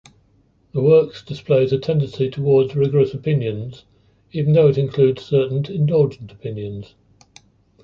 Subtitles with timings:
[0.73, 3.85] The works displays a tendency toward rigorous opinions,
[4.31, 6.95] even though it includes certain indulgent opinions.